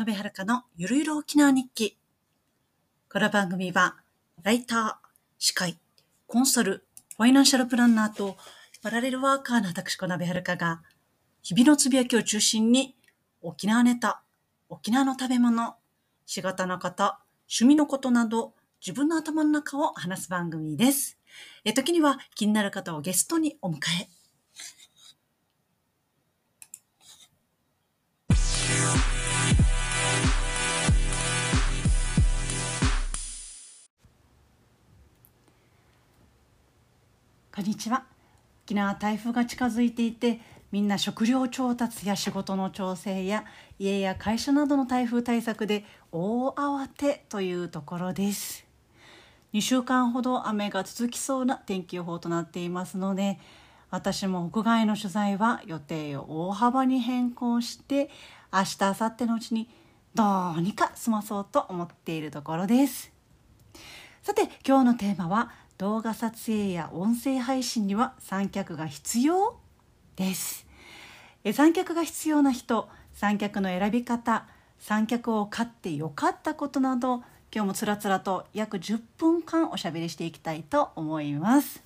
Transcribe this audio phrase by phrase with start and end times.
[0.00, 1.98] 辺遥のゆるゆる沖縄日記。
[3.12, 3.96] この番組は、
[4.42, 5.08] ライター、
[5.38, 5.78] 司会、
[6.26, 6.86] コンサル、
[7.18, 8.38] ファイナンシャルプランナーと、
[8.82, 10.80] パラレルワーカーの私、小鍋遥が、
[11.42, 12.96] 日々のつぶやきを中心に、
[13.42, 14.22] 沖縄ネタ、
[14.70, 15.74] 沖縄の食べ物、
[16.24, 17.12] 仕事のこと、
[17.42, 21.18] 趣味のことなど、自分の頭の中を話す番組です。
[21.62, 24.19] え時には気になる方をゲストにお迎え。
[37.60, 38.04] こんにちは。
[38.64, 40.40] 沖縄台風が近づいていて
[40.72, 43.44] みんな食料調達や仕事の調整や
[43.78, 48.64] 家や会社などの台風対策で大慌てというところです。
[49.52, 53.38] 2週間ほど雨が続きそうな天気予報となっていますので
[53.90, 58.08] 私も屋外の取材は予定を大幅に変更して
[58.50, 59.68] 明日明後日のうちに
[60.14, 63.12] どうにか済まそうと思っているところです。
[64.22, 65.50] さて今日のテーマは
[65.80, 69.56] 動画撮影や音声配信には三脚が必要？
[70.14, 70.66] です。
[71.54, 74.46] 三脚が必要な人三脚の選び方
[74.78, 81.82] 三脚を買ってよかったことなど今日もつらつらと約10分間おしゃべりしていきたいと思います。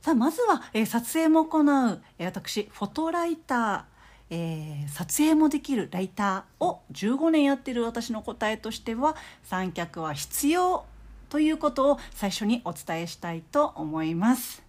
[0.00, 3.82] さあまずは、え撮影も行う、え私フォトライター
[4.30, 10.84] えー、撮影もできるライターを15年やってる私の答えとしては三脚は必要
[11.28, 14.62] ということを最初にお伝えしたいと思います。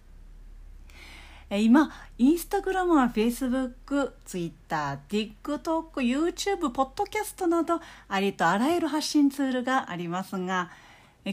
[1.50, 10.70] 今、インスタグラムは Facebook、Twitter、TikTok、YouTube、ポッドキャストなどありとあらゆる発信ツールがありますが、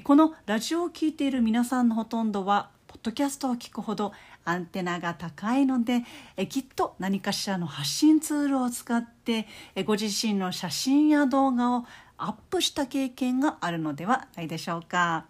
[0.04, 4.12] このラジオを聴いている皆さんのほとんどは、ポッドキャストを聞くほど
[4.44, 6.04] アンテナが高いので、
[6.50, 9.48] きっと何かしらの発信ツールを使って、
[9.86, 11.86] ご自身の写真や動画を
[12.18, 15.26] アップした経験があるのではないでしょうか。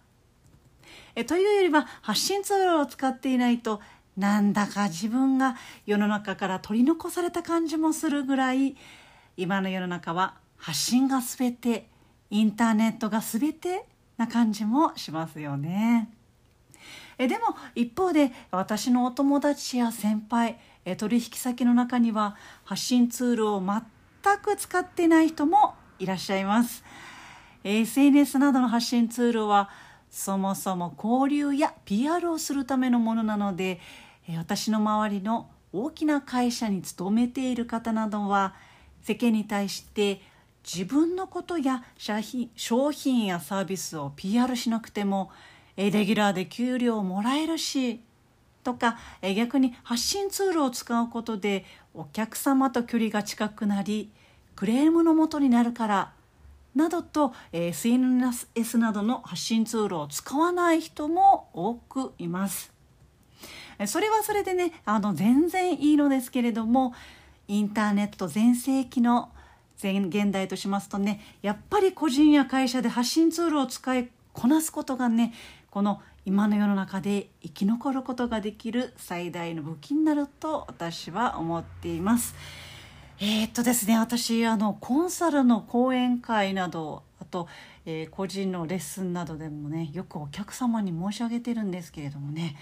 [1.14, 3.80] えというよりは発信ツールを使っていないと
[4.16, 5.56] なんだか自分が
[5.86, 8.76] 世の中から取り残された感じもするぐらい
[9.36, 11.88] 今の世の中は発信が全て
[12.30, 13.84] インターネットが全て
[14.16, 16.10] な感じもしますよね。
[17.18, 26.84] えでも一方で私のお友達や先輩え取引先の中には発信ツールを全く使っていない人もいらっしゃいます。
[27.64, 29.70] SNS などの発信ツールは
[30.10, 33.80] そもそも交流や PR をするためのものなので
[34.36, 38.54] 私の周りの大きな会社に勤めている方などは
[39.02, 40.20] 世間に対して
[40.64, 41.84] 自分のことや
[42.56, 45.30] 商品やサービスを PR しなくても
[45.76, 48.00] レギュラーで給料をもらえるし
[48.64, 48.98] とか
[49.36, 51.64] 逆に発信ツールを使うことで
[51.94, 54.10] お客様と距離が近くなり
[54.58, 56.12] クレームのもとになるから
[56.74, 62.72] などと、SNS などの発信ツールを使わない人も多くいます。
[63.86, 66.92] それはそれでねあの全然いいのですけれども
[67.46, 69.30] インターネット全盛期の
[69.80, 75.34] 現代としますとねやっぱり個人や会社で発信ツールを使いこなすことがね
[75.70, 82.34] この今の世の中で生き残ることができる最大の武器になると私は思っています。
[83.20, 87.48] えー、っとですね私あのコンサルの講演会などあと、
[87.84, 92.56] えー、個人のレッスンなどでもねよくお客様に申し上げてるんですけれどもね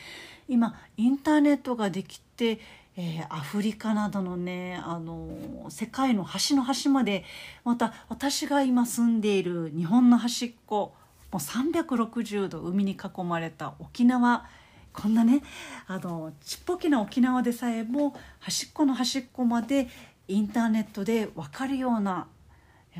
[0.49, 2.59] 今インターネットができて、
[2.97, 5.29] えー、アフリカなどのねあの
[5.69, 7.25] 世界の端の端まで
[7.63, 10.95] また私が今住んでいる日本の端っこ
[11.33, 14.47] もう360度海に囲まれた沖縄
[14.95, 15.43] こんなね
[15.87, 19.89] あのちっぽけな沖縄でさえも端っこの端っこまで
[20.29, 22.27] インターネットで分かるような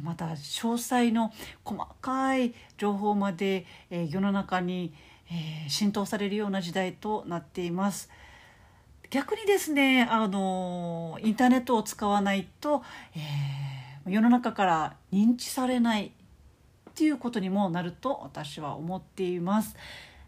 [0.03, 1.33] また詳細の
[1.65, 4.93] 細かい情報まで世の中に
[5.69, 8.11] 浸透されるような時代となっています。
[9.11, 12.83] 逆にですねあのインターネットを使わないと、
[13.15, 19.77] えー、世の中から認知されないっていうことにもなると私は思っています。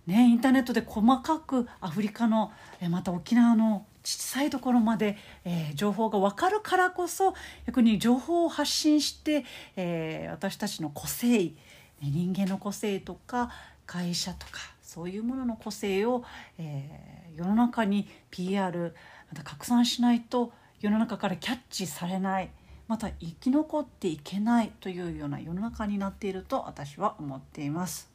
[0.06, 2.50] ね、インターネットで細かくアフリカの
[2.88, 7.34] また沖縄の小さいところまで、えー、情報が分かるからこそ
[7.66, 9.44] 逆に情報を発信して、
[9.76, 11.52] えー、私たちの個性
[12.00, 13.50] 人間の個性とか
[13.84, 16.24] 会社とかそういうものの個性を、
[16.56, 18.94] えー、世の中に PR
[19.30, 22.50] また拡散しないと世の中からキャッチされない
[22.86, 28.07] また生き残っていけないというような世の中になっていると私は思っています。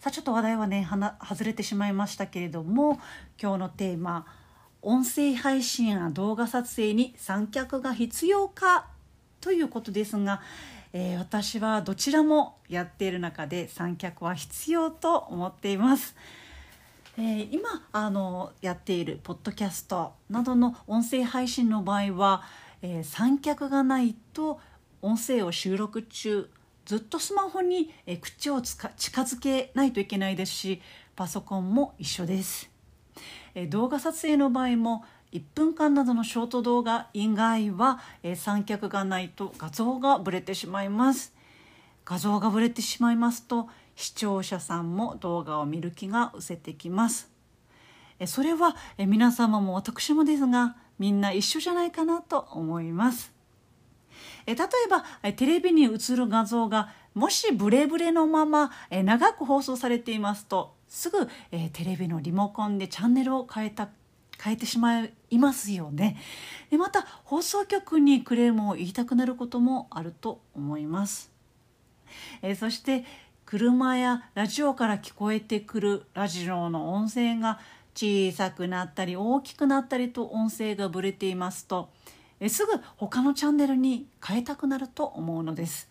[0.00, 2.98] さあちょっと話題はねは外れてしまいましたけれども
[3.38, 4.24] 今日のテーマ
[4.80, 8.86] 音声配信や動画撮影に三脚が必要か
[9.42, 10.40] ということですが、
[10.94, 16.16] えー、私はどちらもやっている中で三脚は必要と思っています。
[17.18, 22.42] えー、今あのやっているポッドキャストなどの音声配信の場合は、
[22.80, 24.60] えー、三脚がないと
[25.02, 26.48] 音声を収録中
[26.90, 30.82] ずっとスマホに、え口を近づけないといけないですし
[31.14, 32.68] パソコンも一緒です。
[33.54, 41.32] え動画撮影の場合も1分間などのショート動画以外は、え三脚がないと画像がブレてしまいます。
[42.04, 47.30] 画像がブレてしまいますと視聴者さんも動画を見る気が失せてきます。
[48.18, 53.39] えそれはえ皆様も私もですがみんな一緒じゃないかなと思います。
[54.46, 63.88] え例えばテレビに映る画像がもしブレブレのままえ長く放送されていますとすぐ、え、テレビのリモコンでチャンネルを変えた
[64.42, 66.16] 変えてしまいますよね。
[66.70, 71.30] でまた放送局にクレームを言いたくなることもあると思います、
[72.42, 73.04] え、そして
[73.44, 77.60] 車やラジオから聞こえてくるラジオの音声が
[77.94, 81.90] 小さくなったり大きくなったりと音声がぶれていますと
[82.48, 85.88] すぐ他のチャンネルに変えたくなると思うのです。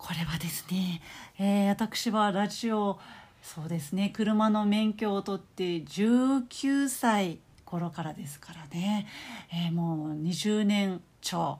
[0.00, 1.02] これはですね、
[1.38, 2.98] えー、私はラジオ
[3.42, 9.06] そうですね車の免許を取って19歳頃からですからね、
[9.52, 11.58] えー、もう20年超、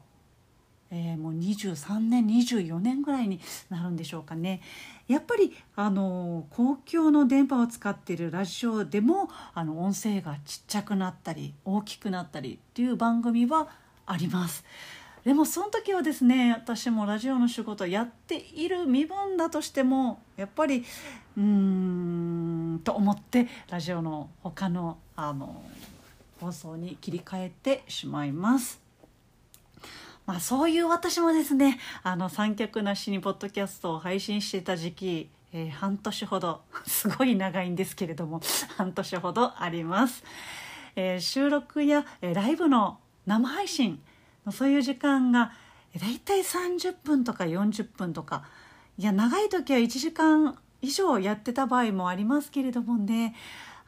[0.90, 4.60] えー、もう23年24年ぐらいになるんでしょうかね。
[5.06, 13.68] やっぱりあの公共の電波を使っているラジオでもあの音声がちっちゃくなったり大きくなったりっていう番組は
[14.10, 14.64] あります。
[15.24, 20.84] でもその時はですね私もラジオの仕事やっている身分だとしてもやっぱり
[21.36, 25.62] うーんと思ってラジオの他のあの
[26.40, 28.80] 放送に切り替えてしまいます。
[30.26, 38.40] まあ、そういう私もですねあの三脚なしにポッドキャストを配信していた時期、えー、半年ほど すごい長いんですけれども
[38.76, 40.24] 半年ほどあります。
[40.96, 44.00] えー、収録や、えー、ライブの生配信
[44.50, 45.52] そういう時間が
[46.00, 48.44] 大体30分とか40分とか。
[48.98, 53.34] いや長い時は1時間以上やってた場合もありますけれどもね。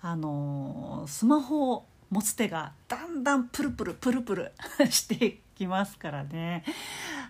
[0.00, 4.52] あのスマホを持つ手がだんだんプルプルプルプル
[4.90, 6.64] してきますからね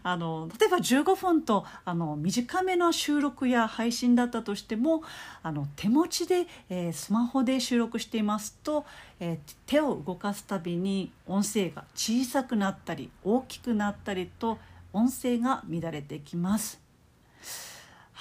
[0.03, 5.03] あの例えば15分とあの短めの収録や配信だったとしても
[5.43, 8.85] あの手持ちで、えー、スマホで収録していますと、
[9.21, 14.59] えー、手を動かすたびに音声が小さくなったり大きくなったりと
[14.93, 16.81] 音声が乱れてきます。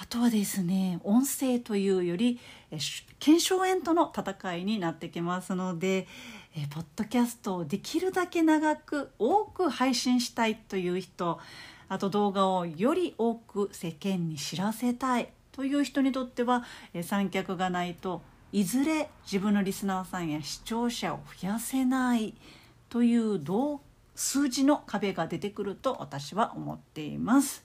[0.00, 2.40] あとはですね音声というより
[3.20, 6.08] 腱鞘炎との戦いになってきますので
[6.54, 11.38] えポッドキャストをできるだけ長く多く配信したいという人
[11.88, 16.64] あと動画をより多く世間に知らせたいという人にとっては、
[16.94, 18.22] え三脚がないと
[18.52, 22.34] いずれ自分のリスナーさんや視聴者を増やせない
[22.88, 23.40] という
[24.14, 27.64] 数字の壁が出てくると私は思っています。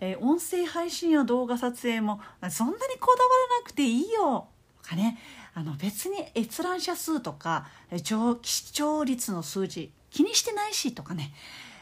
[0.00, 2.20] え、音声配信や動画撮影も
[2.50, 4.48] そんなにこだわらなくていいよ
[4.82, 5.18] とかね
[5.54, 11.32] あの別に閲覧者数とか視聴率の数字気にしてないしとかね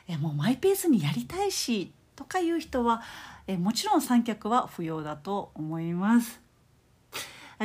[0.09, 3.03] えもうマイペースにやりたいしとかいう人は
[3.47, 6.41] えもちろん三脚は不要だと思います。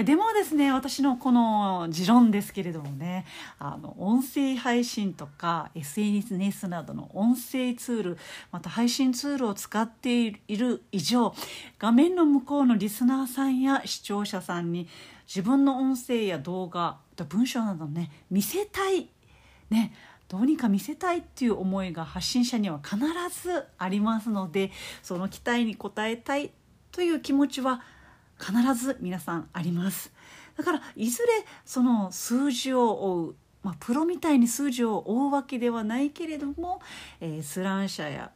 [0.04, 3.26] でもですね私のこの持論ですけれどもね
[3.60, 8.18] あの音声配信とか SNS などの音声ツール
[8.52, 11.34] また配信ツールを使っている以上
[11.80, 14.90] 画面の向こうのリスナーさんや視聴者さんに
[15.28, 19.10] 自分の音声や動画文章などね見せたい
[19.70, 19.94] ね
[20.28, 24.72] どうにか見せたいっていう思いが発信者には必ずありますので
[25.04, 26.52] その期待に応えたい
[26.92, 27.82] という気持ちは
[28.40, 30.12] 必ず皆さんあります
[30.58, 31.30] だからいずれ
[31.66, 36.82] その数字を追う、まあ、プロみたいに数字を追うわけではないけれども、
[37.22, 38.32] えー、スラン社や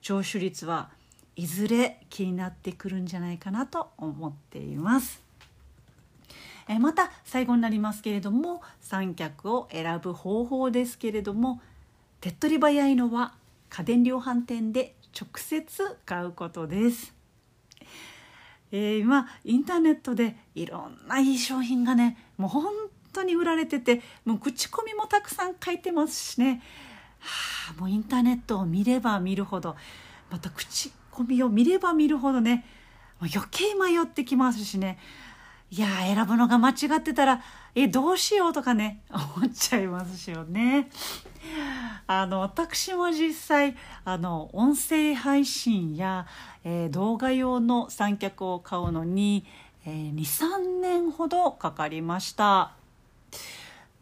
[0.00, 0.90] 聴取率は
[1.34, 5.21] いずれ気になってくるんじゃないかなと思っています。
[6.72, 11.60] えまた最後になりますけれども三脚を選ぶ方法ですけれども
[12.20, 13.34] 手っ取り早いのは
[13.68, 17.14] 家電量販店で直接買うことです。
[18.70, 22.72] えー、今インターネットでいろんないい商品がねもう本
[23.12, 26.62] 当に売られててもう口コミもたくさん書いてますしね、
[27.18, 29.76] はあ、もうインターネットを見れば見るほど
[30.30, 32.64] また口コミを見れば見るほどね
[33.20, 34.98] 余計迷ってきますしね
[35.72, 37.42] いや選ぶのが間違ってたら
[37.74, 40.90] えどうしようとかね思っちゃいますよね。
[42.06, 43.74] あの私も実際
[44.04, 46.26] あの音声配信や、
[46.62, 49.46] えー、動画用の三脚を買うのに、
[49.86, 52.72] えー、23年ほどかかりました。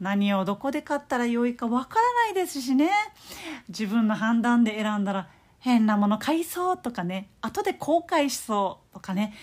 [0.01, 2.91] 何をどこで買ったらよいかわからないですしね。
[3.69, 5.29] 自分の判断で選んだら
[5.61, 9.35] 変なもの買いそうとかね後で後悔しそうとかね。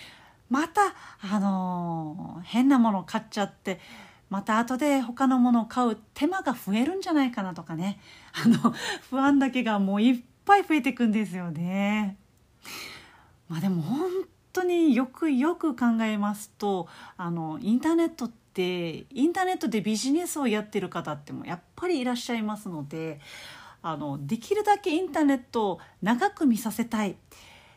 [0.50, 0.80] また
[1.20, 3.80] あの、変なものを買っちゃって
[4.30, 7.98] また後で他のものを買う手間が増えるんじゃないかなとかね
[8.32, 8.74] あの
[9.10, 12.16] 不安だけがもういっぱい増えていくんですよね。
[13.48, 14.10] まあでも本
[14.52, 23.20] 当によくよく考えますとあのインターネットってインターネットでビジネスをやってる方ってもやっぱりいらっしゃいますので
[23.80, 27.16] あのできるだけインターネットを長く見させたい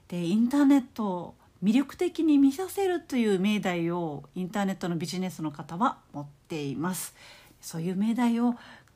[0.09, 7.15] でインターネット魅力的に見させるという命題をインターネットのビジネスの方は持っています
[7.61, 8.55] そういう命題を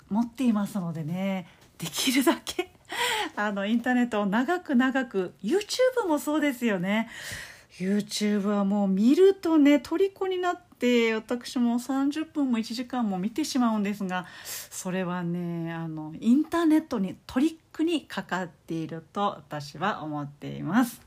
[0.09, 2.71] 持っていますのでねできるだけ
[3.35, 7.09] あのインターネットを長く長く YouTube もそうですよね
[7.77, 21.01] YouTube はもう見るとね虜になって私も30分も1時間も見てしまうんですがそれはねあのインターネットにトリックにかかっていると私は思っています。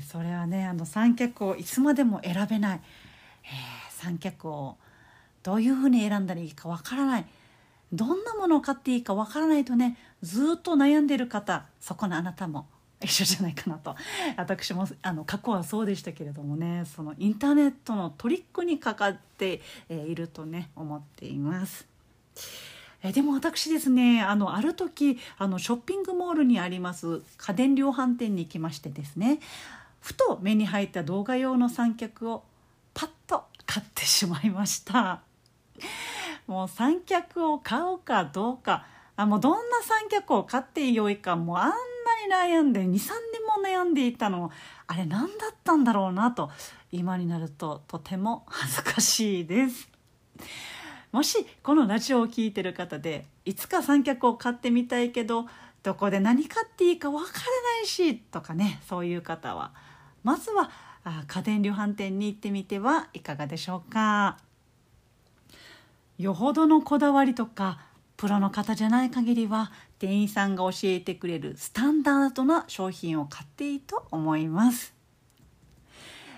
[0.00, 2.80] それはねあの三脚をいつまでも選べない、
[3.44, 4.76] えー、三脚を
[5.42, 7.26] どういうふうに選んだらいいかわからない。
[7.92, 12.66] どんなものを買っていいかわからないとねずっと悩んでる方そこのあなたも
[13.02, 13.94] 一緒じゃないかなと。
[14.36, 21.86] 私もあの過去はそうでしたけれどもねそのインターネットのトリックにかかっているとね思っています。
[23.02, 29.40] えでも私ですねあのある時あのショッピングモールにあります家電量販店に行きましてですね
[30.02, 32.44] ふと目に入った動画用の三脚を
[32.92, 35.22] パッと買ってしまいました。
[36.46, 38.84] もう三脚を買うかどうか。
[39.14, 41.70] あもうどんな三脚を買ってよいかもうあん
[42.30, 43.00] なに悩んで23年
[43.46, 44.50] も悩んでいたの。
[44.88, 46.50] あれ何だったんだろうなと
[46.90, 49.88] 今になるととても恥ずかしいです。
[51.12, 55.46] もしこのラジオを聴いてる方でいつか三脚を買ってみたいけど
[55.82, 59.72] どこで何買っていいかわからないしとかねそういう方は
[60.22, 60.70] まずは
[61.26, 64.38] 家電量販店に行ってみてはいかがでしょうか
[66.18, 67.80] よほどのこだわりとか
[68.16, 74.94] プロの方じゃない限りは店員さんが教えてくれるスタンダードな商品を買っていいと思います。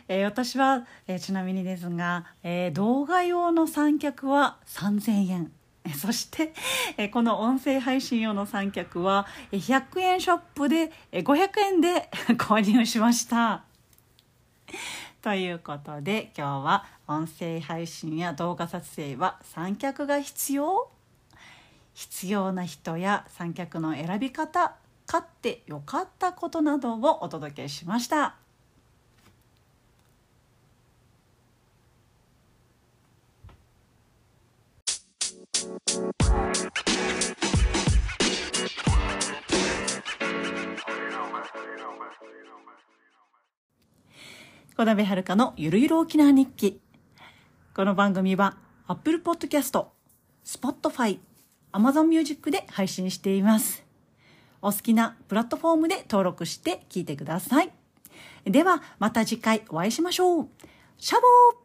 [0.09, 5.53] えー、私は、えー、ちなみにですが、えー、動画用の三脚は3000円
[5.93, 6.55] そして、
[6.97, 13.65] えこの音声配信用の三脚は100円ショップで500円で 購入しました。
[15.23, 20.91] ということで今日は音声配信や動画撮影は三脚が必要？
[21.95, 24.75] 必要な人や三脚の選び方
[25.07, 28.37] 買ってよかったことなどをお届けしました。
[44.77, 46.81] 小鍋遥のゆるゆる沖縄日記。
[47.77, 48.57] この番組は
[48.89, 49.87] Apple Podcast、
[50.45, 51.21] Spotify、
[51.73, 53.85] Amazon Music で配信しています。
[54.61, 57.71] お好きなプラットフォームで登録して聞いてください。
[58.47, 60.49] ではまた次回お会いしましょう。
[60.99, 61.64] シャボー